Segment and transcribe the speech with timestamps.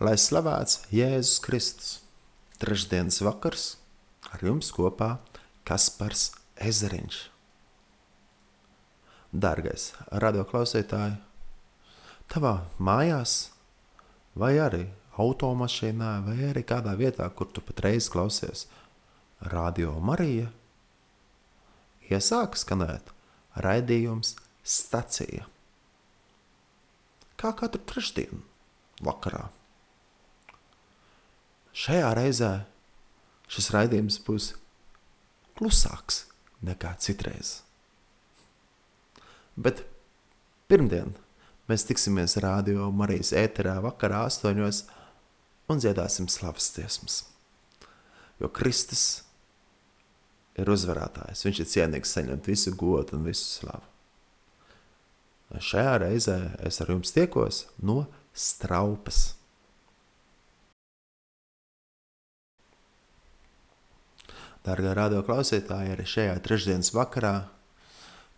[0.00, 1.88] lai slavēts Jēzus Kristus.
[2.60, 3.64] Trešdienas vakars
[4.32, 5.18] ar jums kopā
[5.68, 6.30] Kaspars
[6.60, 7.18] Ezeriņš.
[9.30, 9.90] Dargais
[10.24, 11.18] radioklausītāji,
[12.32, 13.34] tavā mājās
[14.40, 14.86] vai arī
[15.20, 18.66] automašīnā vai arī kādā vietā, kur tu patreiz klausies
[19.52, 20.48] Radio Marija,
[22.08, 23.12] iesāk skanēt
[23.60, 25.46] raidījums stacija.
[27.40, 28.44] Kā katru trešdienu
[29.04, 29.48] vakarā.
[31.76, 32.50] Šajā reizē
[33.50, 34.52] šis raidījums būs
[35.58, 36.24] klusāks
[36.66, 37.60] nekā citreiz.
[39.60, 39.84] Bet
[40.70, 41.14] pirmdien
[41.70, 44.84] mēs tiksimies Rādio Marijas ēterā vakarā astoņos
[45.70, 47.22] un dziedāsim slavas dziesmas.
[48.40, 49.22] Jo Kristus
[50.58, 53.86] ir uzvarētājs, viņš ir cienīgs saņemt visu godu un visu slavu.
[55.50, 59.39] Šajā reizē es ar jums tiekos no straupas.
[64.66, 67.34] Dārgā radio klausītāji, arī šajā trešdienas vakarā,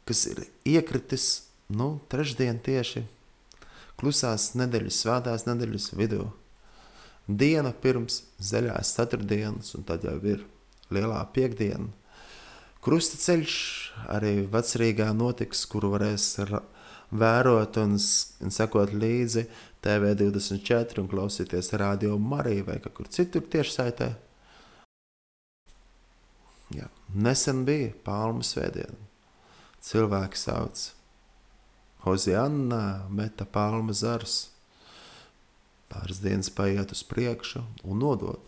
[0.06, 3.02] kas ir iekritis, nu, trešdien tieši
[3.98, 6.28] klusās nedēļas, svētās nedēļas vidū.
[7.26, 10.46] Diena pirms zaļās ceturtdienas, un tad jau ir
[10.94, 11.90] lielā piekdiena.
[12.82, 13.56] Krusta ceļš
[14.10, 16.32] arī vecrīgā notiks, kuru varēs
[17.14, 17.94] vērot un,
[18.42, 19.44] un sekot līdzi
[19.84, 24.10] TV24 un klausīties radio Mariju vai kur citur tiešsaitē.
[26.72, 26.88] Jā.
[27.12, 28.96] Nesen bija Palmu svētdiena.
[29.82, 30.88] Cilvēki sauc
[32.02, 34.48] Hozianna, meta palma zars.
[35.92, 38.42] Pāris dienas paiet uz priekšu un nodod.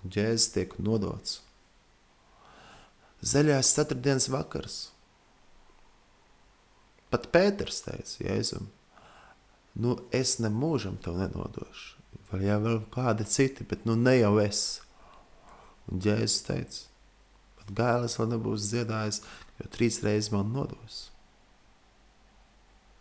[0.00, 1.40] Un ģēzes tiek nodots.
[3.20, 4.80] Zaļās ceturtdienas vakars–
[7.10, 8.68] Pat Pēters teica Jēzum,
[9.82, 11.98] nu es nemūžam tev nenodošu.
[12.30, 14.60] Vai jau vēl kādi citi, bet nu ne jau es.
[15.90, 16.84] Un Jēzus teica,
[17.76, 19.22] gailis vēl nebūs dziedājis,
[19.60, 21.06] jo trīs reizes man nodos.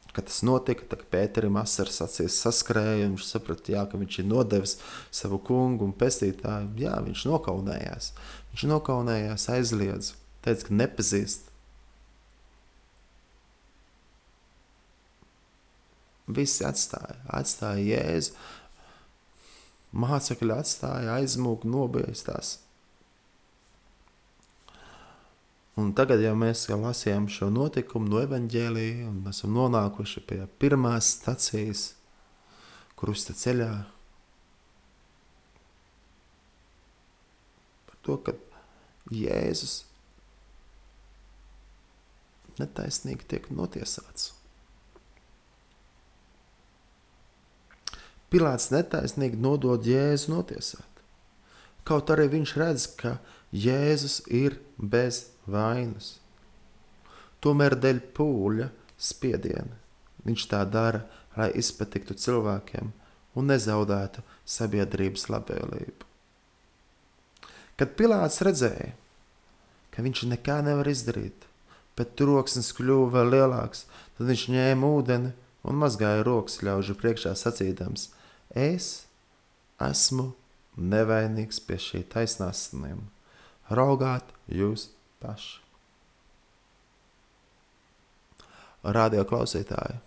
[0.09, 4.25] Kad tas notika, tad Pēterim asaras acīs saskrēja, un viņš saprata, jā, ka viņš ir
[4.27, 4.79] nodevis
[5.13, 6.73] savu kungu un pestītāju.
[6.81, 8.09] Jā, viņš nokaunējās.
[8.49, 11.49] Viņš nokaunējās, aizliedz, teica, ka nepazīst
[16.29, 18.35] Visi atstāja, atstāja jēzu.
[19.99, 22.59] Mācekļi atstāja aizmūgu, nobiestās.
[25.77, 31.13] Un tagad, ja mēs jau lasījām šo notikumu no evaņģēlīja un esam nonākuši pie pirmās
[31.19, 31.83] stacijas
[32.99, 33.69] krusta ceļā,
[37.87, 38.35] par to, ka
[39.13, 39.77] Jēzus
[42.59, 44.33] netaisnīgi tiek notiesāts.
[48.29, 50.85] Pilārs netaisnīgi nodod Jēzu notiesāt.
[51.87, 53.15] Kaut arī viņš redz, ka
[53.49, 56.17] Jēzus ir bez vainas.
[57.41, 59.79] Tomēr dēļ pūļa spiediena
[60.27, 61.05] viņš tā dara,
[61.37, 62.91] lai izpatiktu cilvēkiem
[63.39, 66.07] un nezaudētu sabiedrības labvēlību.
[67.79, 68.91] Kad Pilārs redzēja,
[69.93, 71.45] ka viņš nekā nevar izdarīt,
[71.95, 73.85] bet troksnis kļuva vēl lielāks,
[74.17, 75.31] tad viņš ņēma ūdeni
[75.63, 78.09] un mazgāja rokas ļaužu priekšā sacīdams:
[78.51, 79.05] Es
[79.79, 80.33] esmu
[80.75, 83.07] nevainīgs pie šī taisnāsniem.
[83.69, 84.87] Raugāt jūs
[85.21, 85.59] paši.
[88.79, 89.97] Radio klausītāji,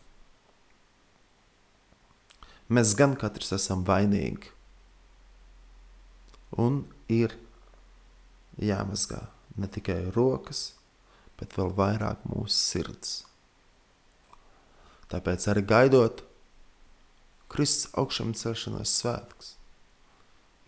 [2.73, 4.49] mēs gan katrs esam vainīgi,
[6.57, 6.81] un
[7.13, 7.37] ir
[8.57, 9.21] jāmazgā
[9.61, 10.73] ne tikai rokas,
[11.39, 13.15] bet vēl vairāk mūsu sirds.
[15.13, 16.25] Tāpēc arī gaidot
[17.53, 19.57] Kristus augšām celšanās svētks.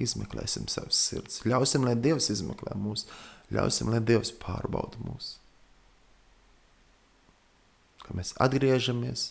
[0.03, 3.07] Izmeklēsim savas sirds, ļausim, lai Dievs izmeklē mūs,
[3.55, 5.37] ļausim, lai Dievs pārbauda mūs.
[8.03, 9.31] Ka mēs atgriežamies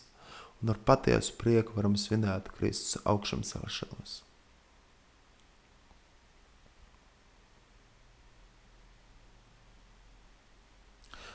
[0.64, 4.22] un ar patiesu prieku varam svinēt Kristus augšām celšanos.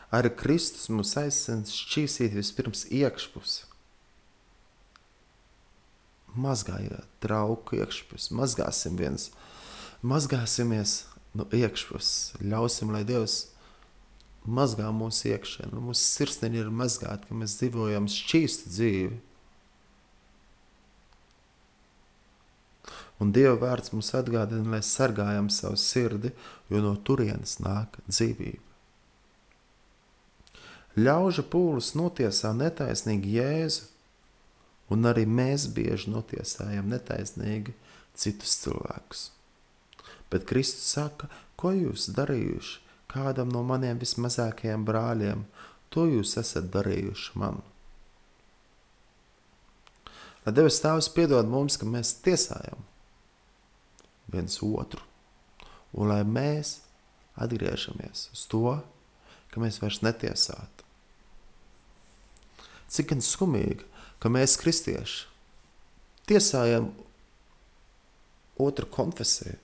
[0.08, 3.67] Ar Kristus mums aizsens šķīsīt vispirms iekšpusi
[6.36, 9.30] mazgājiet trauku iekšpus, mazgāsim viens,
[10.02, 11.04] mazgāsimies
[11.36, 12.10] no iekšpus,
[12.42, 13.46] ļausim, lai Dievs
[14.48, 19.18] mazgā mūsu iekšēnu, nu, mūsu sirsniņi ir mazgāti, ka mēs dzīvojam šķīstu dzīvi.
[23.18, 26.30] Un Dieva vārds mums atgādina, lai sargājam savu sirdi,
[26.70, 28.62] jo no turienes nāk dzīvība.
[30.98, 33.84] Ļaužu pūlis notiesā netaisnīgi Jēzu,
[34.92, 37.74] Un arī mēs bieži notiesājam netaisnīgi
[38.16, 39.28] citus cilvēkus.
[40.32, 41.28] Bet Kristus saka,
[41.60, 45.44] ko jūs darījuši kādam no maniem vismazākajiem brāļiem,
[45.92, 47.62] to jūs esat darījuši man.
[50.44, 52.84] Lai Dievs Tēvs piedod mums, ka mēs tiesājam
[54.32, 55.00] viens otru,
[55.96, 56.78] un lai mēs
[57.40, 58.76] atgriežamies uz to,
[59.52, 60.84] ka mēs vairs netiesātu.
[62.88, 63.84] Cik gan skumīgi,
[64.22, 65.26] ka mēs, kristieši,
[66.28, 66.90] tiesājam
[68.58, 69.56] otru konfesiju.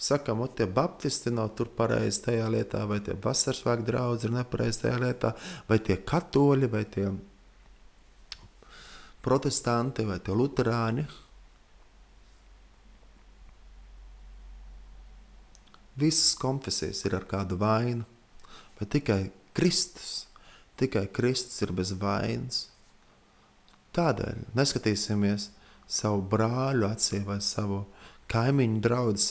[0.00, 5.00] Sakām, tie baptisti nav tur pareizi tajā lietā, vai tie vasarsvēku draugi ir nepareizi tajā
[5.02, 5.34] lietā,
[5.68, 7.10] vai tie katoļi, vai tie
[9.20, 11.04] protestanti, vai tie luterāņi.
[16.00, 18.08] Visas konfesijas ir ar kādu vainu,
[18.78, 19.20] vai tikai
[19.52, 20.24] Kristus,
[20.80, 22.69] tikai Kristus ir bez vainas.
[23.96, 25.48] Tādēļ neskatīsimies
[25.90, 27.82] savu brāļu acī vai savu
[28.30, 29.24] kaimiņu draugu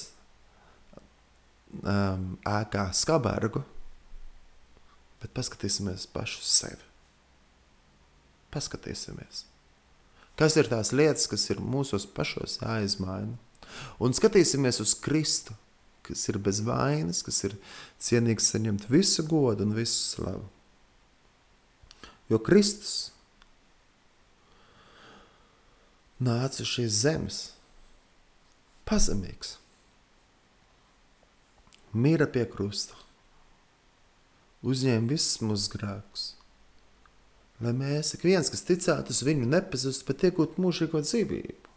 [1.80, 3.64] um, ēkā skabargu,
[5.22, 6.84] bet paskatīsimies pašu sevi.
[8.52, 9.46] Paskatīsimies.
[10.40, 13.36] Kas ir tās lietas, kas ir mūsos pašos jāizmaina?
[14.02, 15.54] Un skatīsimies uz Kristu,
[16.08, 17.56] kas ir bez vainas, kas ir
[18.02, 20.48] cienīgs saņemt visu godu un visu slavu.
[22.32, 23.12] Jo Kristus
[26.20, 27.38] nāca uz šīs zemes
[28.90, 29.56] pazemīgs,
[31.94, 32.98] mīra pie krusta,
[34.66, 36.26] uzņēma visus mūsu grēkus,
[37.64, 41.70] lai mēs, ik viens, kas ticētu uz viņu, nepazustu, bet iegūtu mūžīgo dzīvību.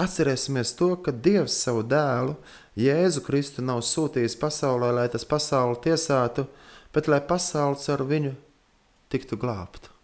[0.00, 2.34] Atcerēsimies to, ka Dievs savu dēlu,
[2.76, 6.44] Jēzu Kristu, nav sūtījis pasaulē, lai tas pasauli tiesātu,
[6.92, 8.34] bet lai pasaule ar viņu
[9.12, 9.95] tiktu glābta.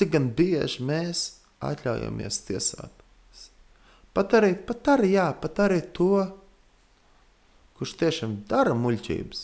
[0.00, 1.26] Cik gan bieži mēs
[1.60, 3.02] atļaujamies tiesāt?
[4.16, 6.22] Pat arī, pat arī, jā, pat arī to,
[7.76, 9.42] kurš tiešām dara muļķības.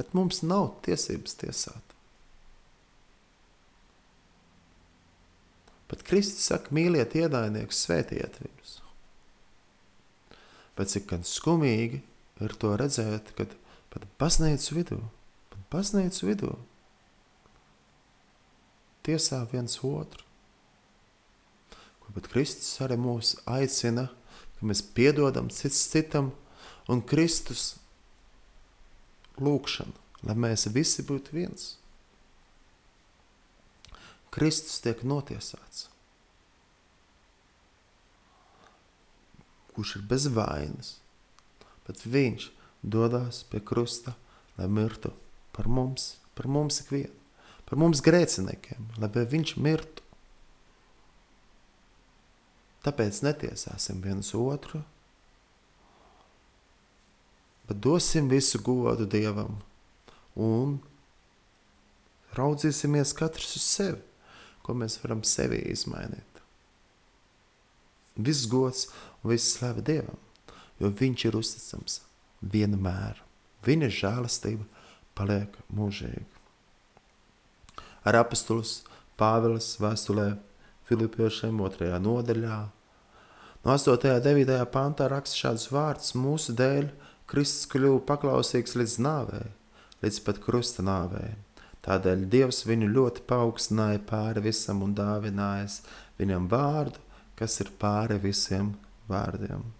[0.00, 1.96] Bet mums nav tiesības tiesāt.
[5.92, 8.78] Bet Kristus saka, mīliet ienaidniekus, svētiet viņus.
[10.80, 12.06] Bet cik gan skumīgi
[12.46, 13.52] ir to redzēt, kad
[13.90, 15.00] pat baznīcu vidū,
[15.52, 16.54] pat baznīcu vidū
[19.06, 20.26] tiesā viens otru.
[22.00, 24.08] Ko pat Kristus arī mūs aicina,
[24.58, 26.32] ka mēs piedodam cits citam,
[26.90, 27.74] un Kristus
[29.40, 29.94] lūkšana,
[30.28, 31.74] lai mēs visi būtu viens.
[34.30, 35.88] Kristus tiek notiesāts.
[39.74, 40.98] Kurš ir bez vainas,
[41.90, 42.46] bet viņš
[42.86, 44.14] dodas pie krusta,
[44.54, 45.10] lai mirtu
[45.56, 47.10] par mums, par mums ikvienu,
[47.66, 50.06] par mums grēciniekiem, lai viņš mirtu.
[52.86, 54.84] Tāpēc netiesāsim viens otru,
[57.68, 59.58] bet dosim visu godu Dievam
[60.38, 60.78] un
[62.38, 64.00] raudzīsimies katrs uz sevi,
[64.62, 66.40] ko mēs varam sevi izmainīt.
[68.16, 68.86] Viss gods
[69.20, 70.29] un viss slava Dievam
[70.80, 72.00] jo viņš ir uzticams
[72.40, 73.20] vienmēr.
[73.66, 74.64] Viņa žēlastība
[75.18, 76.24] paliek mūžīga.
[78.08, 78.80] Ar apstulus
[79.20, 80.30] Pāvils vēstulē
[80.88, 82.60] Filipiešiem otrajā nodaļā.
[83.60, 83.92] No 8.
[83.92, 84.56] un 9.
[84.72, 86.88] pantā raksta šādus vārdus: Mūsu dēļ
[87.28, 89.44] Kristus kļuva paklausīgs līdz nāvei,
[90.00, 91.34] līdz pat krusta nāvei.
[91.84, 95.82] Tādēļ Dievs viņu ļoti paaugstināja pāri visam un dāvinājis
[96.18, 97.04] viņam vārdu,
[97.36, 98.74] kas ir pāri visiem
[99.08, 99.79] vārdiem.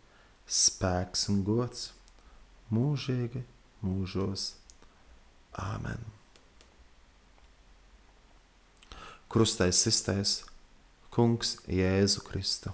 [0.51, 1.91] spēks un gods
[2.73, 3.45] mūžīgi
[3.85, 4.51] mūžos.
[5.59, 5.99] Āmen.
[9.31, 10.37] Krustais sistais
[11.11, 12.71] Kungs Jēzu Kristu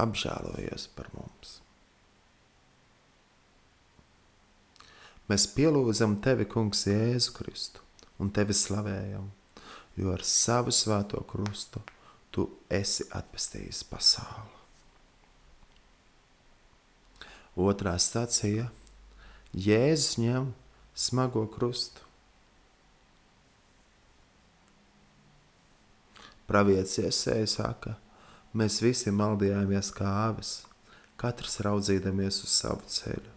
[0.00, 1.58] apžēlojies par mums.
[5.28, 7.84] Mēs pielūdzam tevi, Kungs, Jēzu Kristu
[8.20, 9.28] un tevi slavējam,
[9.96, 11.84] jo ar savu svēto krustu
[12.32, 14.61] tu esi atpestījis pasauli.
[17.56, 18.70] Otrā stācija
[19.52, 20.52] Jēzus ņem
[20.96, 22.00] smago krustu.
[26.48, 27.94] Pravietis Iesēja saka,
[28.56, 30.62] mēs visi maldījāmies kā āvis,
[31.20, 33.30] katrs raudzīdamies uz savu ceļu,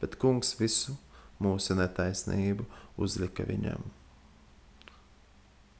[0.00, 0.96] bet kungs visu
[1.42, 2.66] mūsu netaisnību
[2.98, 3.82] uzlika viņam.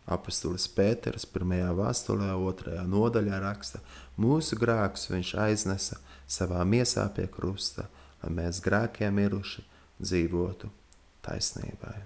[0.09, 1.73] Apostolis Pēters 1.
[1.77, 2.85] vēstulē, 2.
[2.89, 3.83] nodaļā raksta,
[4.17, 7.89] mūsu grēkus viņš aiznesa savā miesā pie krusta,
[8.23, 9.65] lai mēs grēkiem miruši
[10.03, 10.71] dzīvotu
[11.25, 11.97] taisnībai.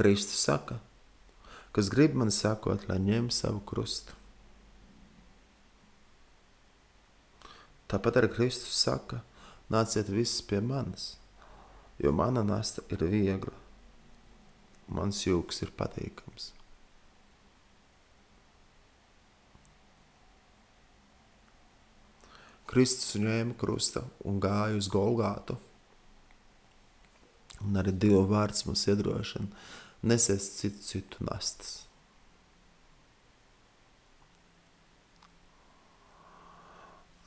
[0.00, 0.78] Kristus saka,
[1.76, 4.16] kas grib man sakot, lai ņem savu krustu.
[7.90, 9.20] Tāpat arī Kristus saka,
[9.68, 11.18] nāciet visi pie manis,
[12.00, 13.59] jo mana nasta ir viegla,
[14.90, 16.50] mans jūks ir patīkams.
[22.70, 25.58] Kristus ņēma krusta un gāja uz Golgātu.
[27.66, 29.50] Un arī Dieva vārds mums iedrošina
[30.06, 31.80] nesies citu, citu nastas.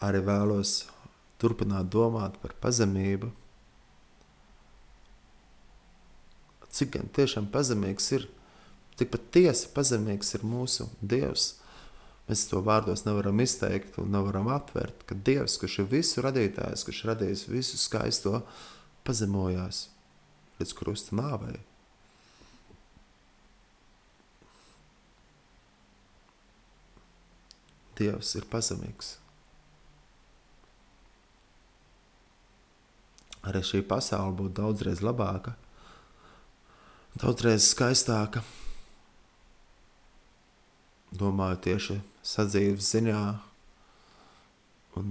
[0.04, 0.84] arī vēlos
[1.40, 3.30] turpināt domāt par pazemību.
[6.74, 8.28] Cik gan tiešām pazemīgs ir,
[8.98, 11.54] cik patiesi pazemīgs ir mūsu Dievs.
[12.28, 17.04] Mēs to vārdos nevaram izteikt un nevaram aptvert, ka Dievs, kurš ir visu radītājs, kurš
[17.12, 18.42] radījis visu skaisto,
[19.06, 19.88] pazemojās
[20.60, 21.60] līdz krusta nāvei.
[28.00, 29.18] Dievs ir pazemīgs.
[33.48, 35.56] arī šī pasaule būtu daudzreiz labāka,
[37.22, 38.44] daudzreiz skaistāka.
[41.14, 43.22] Domāju, tieši sadzīves ziņā
[44.98, 45.08] un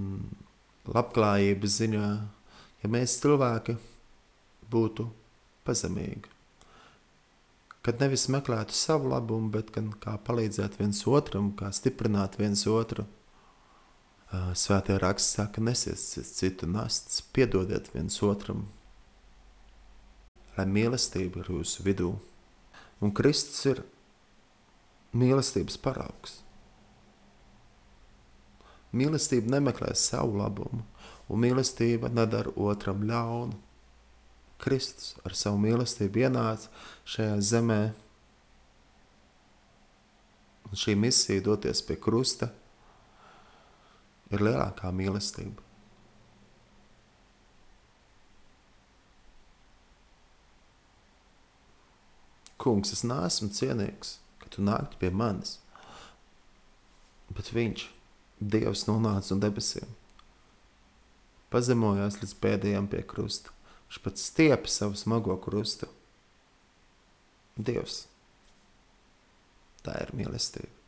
[0.90, 2.06] labklājības ziņā,
[2.82, 3.76] ja mēs cilvēki
[4.72, 5.06] būtu
[5.66, 6.30] pazemīgi.
[7.82, 13.06] Kad nevis meklētu savu labumu, bet gan kā palīdzēt viens otram, kā stiprināt viens otru
[14.32, 18.62] Svētajā rakstā saka, nesiet citu nastas, piedodiet viens otram,
[20.56, 22.12] lai mīlestība ir jūsu vidū.
[23.02, 23.82] Un Kristus ir
[25.16, 26.38] mīlestības paraugs.
[28.92, 30.84] Mīlestība nemeklē savu labumu,
[31.32, 33.56] un mīlestība nedara otram ļaunu.
[34.62, 36.68] Kristus ar savu mīlestību ienāca
[37.08, 37.80] šajā zemē,
[40.68, 42.52] un šī misija doties pie krusta–
[44.32, 45.71] ir lielākā mīlestība.
[52.62, 55.58] Kungs, es neesmu cienīgs, ka tu nāktu pie manis,
[57.32, 57.88] bet viņš,
[58.42, 59.86] Dievs, nonāca no debesīm.
[61.54, 63.54] Pazemojās līdz pēdējiem pie krusta.
[63.86, 65.86] Viņš pats stiepa savu smago krustu.
[67.54, 68.06] Dievs,
[69.86, 70.82] tā ir mīlestība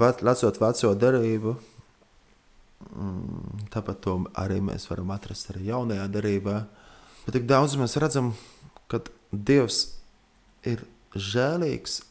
[0.00, 1.54] lecot veco derību,
[2.96, 6.66] mm, tāpat to arī mēs varam atrast arī jaunajā derībā.
[7.24, 8.32] Bet tik daudz mēs redzam,
[8.88, 9.82] ka Dievs
[10.68, 10.84] ir
[11.16, 12.02] žēlīgs,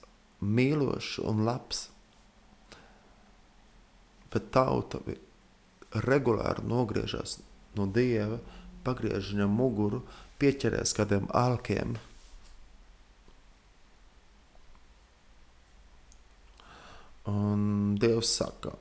[0.41, 1.85] mīlošs un labs.
[4.33, 5.01] Bet tauta
[6.07, 7.39] regulāri nogriežas
[7.77, 8.39] no Dieva,
[8.85, 10.01] pagriež viņam muguru,
[10.41, 11.99] pieķerēs kādiem alkiem
[17.29, 18.73] Un Dievs saka,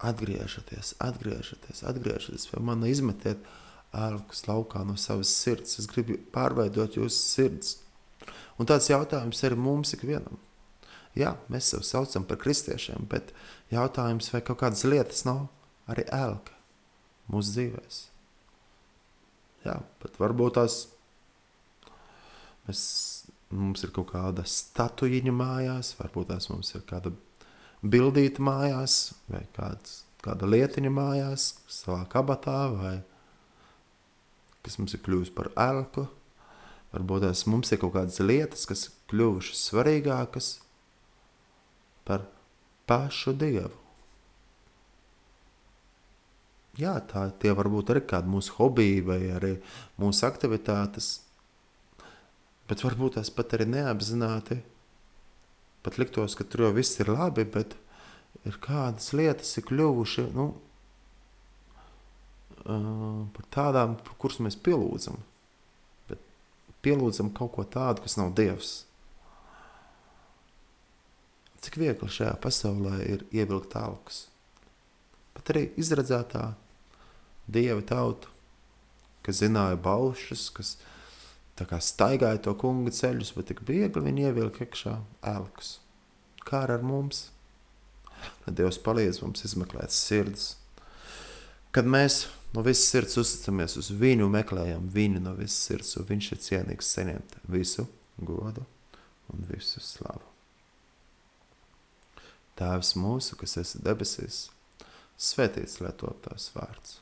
[0.00, 3.42] atgriežieties, atgriežieties, atgriežieties pie manis, izmetiet
[3.92, 5.78] ārpus laukā no savas sirds.
[5.80, 7.76] Es gribu pārveidot jūsu sirds.
[8.60, 10.38] Un tāds jautājums ir mums ikvienam.
[11.18, 13.34] Jā, mēs sev saucam par kristiešiem, bet
[13.72, 15.44] jautājums, vai kaut kādas lietas nav
[15.90, 16.56] arī ēlka
[17.32, 17.98] mūsu dzīvēs.
[19.66, 20.78] Jā, bet varbūt tās
[22.66, 22.84] mēs
[23.52, 27.12] mums ir kaut kāda statujiņa mājās, varbūt tās mums ir kāda
[27.82, 32.96] bildīta mājās, vai kāds, kāda lietiņa mājās, savā kabatā, vai
[34.62, 36.06] kas mums ir kļuvusi par elku.
[36.92, 40.52] Varbūt tās mums ir kaut kādas lietas, kas kļuvušas svarīgākas
[42.08, 42.26] par
[42.90, 43.78] pašu Dievu.
[46.80, 49.56] Jā, tā, tie varbūt arī kādi mūsu hobiji vai arī
[50.00, 51.18] mūsu aktivitātes,
[52.72, 54.56] Bet varbūt tas pat arī neapzināti.
[55.84, 57.74] Pat liktos, ka tur jau viss ir labi, bet
[58.48, 60.46] ir kādas lietas, ir kļuvuši nu,
[62.64, 65.18] par tādām, kuras mēs pielūdzam.
[66.10, 66.22] Bet
[66.84, 68.82] pielūdzam kaut ko tādu, kas nav Dievs.
[71.62, 74.24] Cik viegli šajā pasaulē ir ievilkt alkus.
[75.32, 76.52] Pat arī izredzētā
[77.46, 78.30] dieva tauta,
[79.22, 80.74] kas zināja baušas, kas
[81.86, 84.96] staigāja to kunga ceļus, bet tik viegli viņi ievilka iekšā
[85.34, 85.76] elkus.
[86.42, 87.28] Kā ar mums?
[88.42, 90.56] Lai Dievs palīdz mums izmeklēt sirds.
[91.72, 96.26] Kad mēs no visas sirds uzticamies uz viņu, meklējam viņu no visas sirds, un viņš
[96.34, 97.86] ir cienīgs saņemt visu
[98.18, 98.66] godu
[99.32, 100.26] un visu slavu.
[102.60, 104.42] Tēvs mūsu, kas esi debesīs,
[105.16, 106.98] svētīts lai top tavs vārds,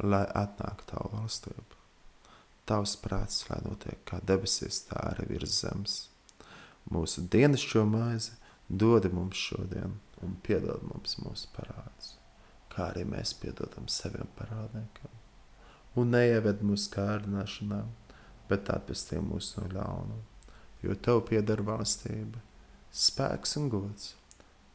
[0.00, 1.82] lai atnāk tavu valstību.
[2.64, 6.00] Tavs prāts, lai notiek kā debesīs, tā arī virs zemes.
[6.88, 8.32] Mūsu dienascho maizi
[8.68, 12.14] dodi mums šodien un piedod mums mūsu parādus
[12.74, 15.12] kā arī mēs piedodam saviem parādniekiem.
[16.00, 17.84] Un neieved mūsu kārdināšanā,
[18.50, 20.18] bet atpestī mūs no ļauna,
[20.82, 22.42] jo Tev pieder valstība,
[22.90, 24.10] spēks un gods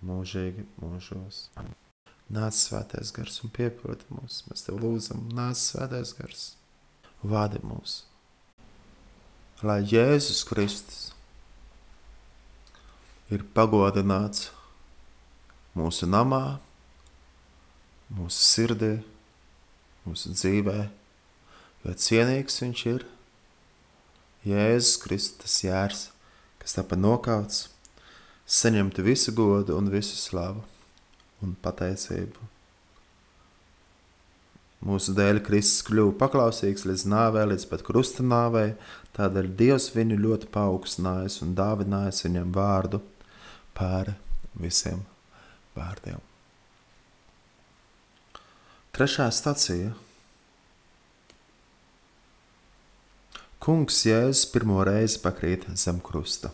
[0.05, 1.49] mūžīgi mūžos.
[2.29, 6.45] Nāc svētais gars un piepildi mūs, mēs Tev lūdzam, nāc svētais gars,
[7.25, 8.03] vādi mūs.
[9.65, 11.09] Lai Jēzus Kristus
[13.29, 14.53] ir pagodināts
[15.75, 16.59] mūsu namā,
[18.13, 18.93] mūsu sirdī,
[20.05, 20.77] mūsu dzīvē,
[21.85, 23.07] jo cienīgs viņš ir.
[24.47, 26.05] Jēzus Kristus jērs,
[26.61, 27.67] kas tāpat nokauts,
[28.49, 30.63] saņemtu visu godu un visu slavu
[31.43, 32.47] un pateicību.
[34.87, 38.71] Mūsu dēļ Kristus kļuva paklausīgs līdz nāvē, līdz pat krusta nāvei,
[39.17, 43.03] tādēļ Dievs viņu ļoti paaugstinājis un dāvinājis viņam vārdu
[43.75, 44.15] pāri
[44.55, 45.03] visiem
[45.75, 46.28] vārdiem.
[48.89, 49.91] Trešā stacija.
[53.61, 56.49] Kungs Jēzus pirmo reizi pakrīt zem krusta.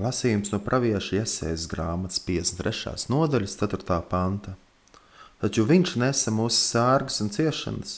[0.00, 2.94] Lasījums no pravieša iesaistas grāmatas 53.
[3.12, 4.00] nodaļas 4.
[4.08, 4.56] panta.
[5.44, 7.96] Taču viņš nesa mūsu sārgas un ciešanas,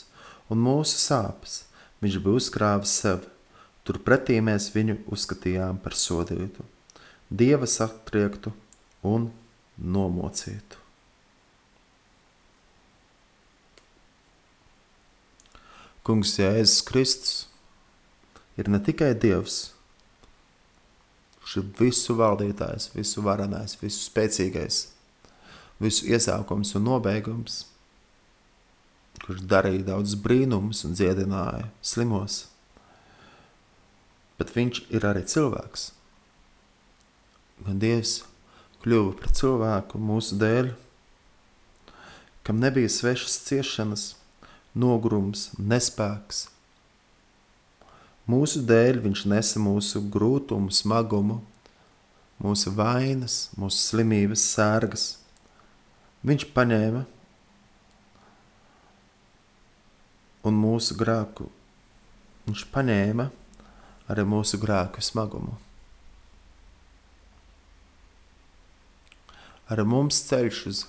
[0.51, 1.61] un mūsu sāpes.
[2.03, 3.29] Viņš bija uzkrāvis sev,
[3.87, 6.67] turpretī mēs viņu uzskatījām par sodītu,
[7.31, 8.53] dieva satriektu
[9.07, 9.31] un
[9.79, 10.84] nomocītu.
[16.05, 17.37] Kungs Jēzus Kristus
[18.61, 19.71] ir ne tikai Dievs,
[21.39, 24.83] kurš ir visu valdītājs, visu varenais, visu spēcīgais,
[25.81, 27.63] visu iesākums un nobeigums,
[29.25, 32.51] kurš darīja daudz brīnumus un dziedināja slimos,
[34.37, 35.87] bet viņš ir arī cilvēks.
[37.65, 38.19] Gan Dievs
[38.85, 40.69] kļuva par cilvēku mūsu dēļ,
[42.45, 44.05] kam nebija svešas ciešanas,
[44.75, 46.49] nogurums, nespēks.
[48.31, 51.43] Mūsu dēļ viņš nesa mūsu grūtumu, smagumu,
[52.43, 55.05] mūsu vainas, mūsu slimības, sērgas.
[56.25, 57.05] Viņš paņēma
[60.49, 61.51] un mūsu grēku,
[62.49, 63.29] viņš paņēma
[64.13, 65.59] arī mūsu grēku smagumu.
[69.73, 70.83] Arī mums ceļš uz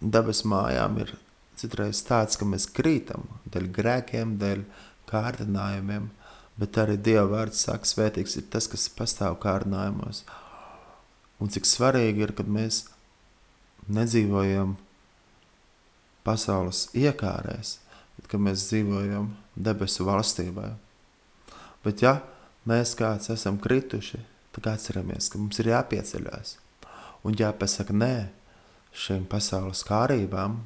[0.00, 1.14] dabas mājām ir
[1.60, 4.64] citreiz tāds, ka mēs krītam dēļ grēkiem, dēļ
[5.10, 6.08] kārdinājumiem,
[6.60, 10.24] bet arī Dieva vārds saka, svētīgs ir tas, kas pastāv kārdinājumos.
[11.42, 12.84] Un cik svarīgi ir, kad mēs
[13.90, 14.76] nedzīvojam
[16.24, 17.78] pasaules iekārēs,
[18.16, 20.70] bet ka mēs dzīvojam debesu valstībā.
[21.84, 22.18] Bet ja
[22.68, 24.22] mēs kāds esam krituši,
[24.54, 26.56] tad atceramies, ka mums ir jāpieceļās
[27.24, 28.14] un jāpasaka nē
[28.94, 30.60] šīm pasaules kārībām,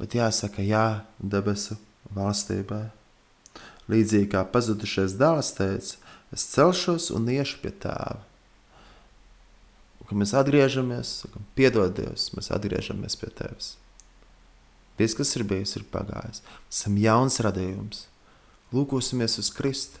[0.00, 1.76] bet jāsaka jā debesu
[2.14, 2.88] valstībai.
[3.90, 5.98] Līdzīgi kā pazudušais dēls teica,
[6.34, 8.22] es celšos un iešu pie tēva.
[10.00, 13.74] Un, kad mēs atgriežamies, sakam, piedod Dievs, mēs atgriežamies pie tevis.
[14.98, 16.42] Viss, kas ir bijis, ir pagājis.
[16.44, 18.04] Mēs esam jauns radījums.
[18.74, 20.00] Lūkosimies uz Kristu,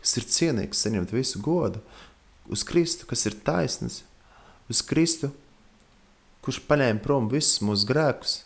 [0.00, 1.80] kas ir cienīgs saņemt visu godu,
[2.50, 4.02] uz Kristu, kas ir taisnīgs,
[4.70, 5.30] uz Kristu,
[6.44, 8.42] kurš paņēma prom visus mūsu grēkus,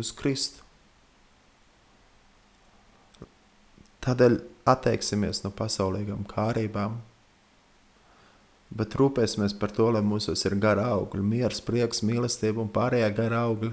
[0.00, 0.64] uz Kristu.
[4.04, 6.96] Tādēļ atteiksimies no pasaulīgām kārībām,
[8.78, 13.44] bet rūpēsimies par to, lai mūsos ir gara augļi, miers, prieks, mīlestība un pārējā gara
[13.48, 13.72] augļi.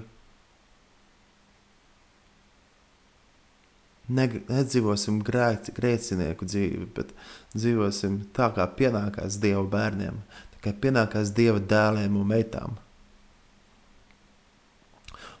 [4.16, 7.10] Ne, nedzīvosim grēc, grēcinieku dzīvi, bet
[7.56, 10.20] dzīvosim tā, kā pienākās Dieva bērniem,
[10.54, 12.76] tā kā pienākās Dieva dēliem un meitām.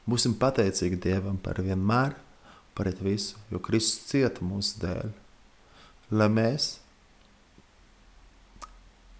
[0.06, 2.14] Būsim pateicīgi Dievam par vienmēr,
[2.76, 5.14] par visu, jo Kristus cieta mūsu dēļ.
[6.10, 6.78] lai mēs,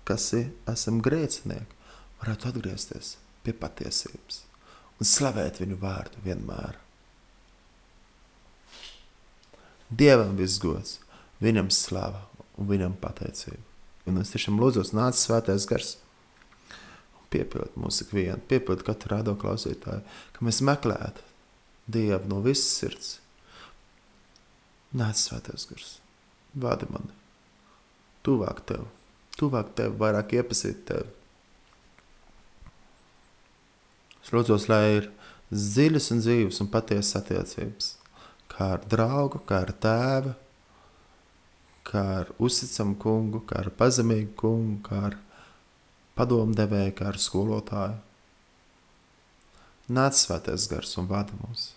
[0.07, 0.29] kas
[0.70, 1.75] esam grēcinieki,
[2.20, 4.44] varētu atgriezties pie patiesības
[5.01, 6.79] un slavēt viņu vārdu vienmēr.
[9.90, 11.01] Dievam viss gods,
[11.42, 12.25] viņam slava
[12.57, 13.62] un viņam pateicība.
[14.07, 15.96] Un es tiešām lūdzu, nāc svētais gars
[17.32, 21.24] piepild mūsu ikvienu, piepild katru rādo klausītāju, ka mēs meklētu
[21.86, 23.10] Dievu no visas sirds.
[24.96, 25.90] Nāc svētais gars,
[26.58, 27.12] vādi mani,
[28.26, 28.86] tuvāk tev,
[29.38, 31.12] tuvāk tev, vairāk iepazīt tevi.
[34.24, 35.10] Es lūdzos, lai ir
[35.52, 37.92] dziļas un dzīves un patiesas attiecības,
[38.50, 40.32] kā ar draugu, kā ar tēvu,
[41.86, 45.18] kā ar uzticamu kungu, kā ar pazemīgu kungu, kā ar
[46.16, 47.98] padomdevēju, kā ar skolotāju.
[49.87, 51.70] Nāc svētais gars un vada mūs.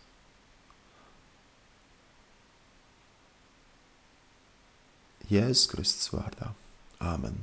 [5.29, 6.55] Jēzus Kristus vārdā.
[6.99, 7.35] Āmen.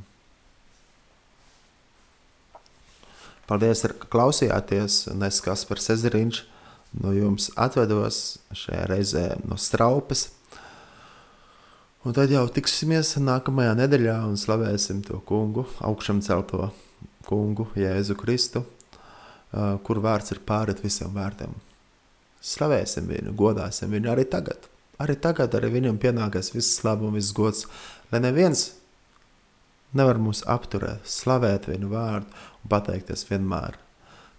[3.46, 5.04] Paldies, ka klausījāties.
[5.14, 6.40] Nes Kaspars Ezeriņš
[6.98, 10.32] no jums atvedos šajā reizē no straupes.
[12.06, 16.72] Un tad jau tiksimies nākamajā nedēļā un slavēsim to kungu, augšām celto
[17.26, 18.62] kungu, Jēzu Kristu,
[19.86, 21.54] kur vārds ir pārret visiem vārdiem.
[22.46, 24.68] Slavēsim viņu, godāsim viņu arī tagad.
[25.02, 27.64] Arī tagad arī viņam pienākas viss labums, viss gods,
[28.12, 28.70] lai neviens
[29.96, 32.28] nevar mūs apturēt, slavēt viņu vārdu
[32.62, 33.76] un pateikties vienmēr.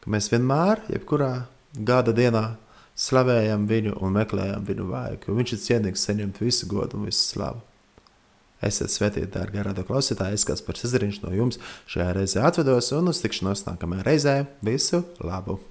[0.02, 1.32] Ka mēs vienmēr, jebkurā
[1.78, 2.46] gada dienā,
[2.98, 7.24] slavējam viņu un meklējam viņu vājību, jo viņš ir cienīgs saņemt visu godu un visu
[7.34, 7.62] slavu.
[8.66, 11.62] Esiet svētīti, dārgie radio klausītāji, es kāds par Cezariņš no jums
[11.94, 14.38] šajā reizē atvedos un uz tikšanos nākamajā reizē.
[14.66, 15.62] Visu labu!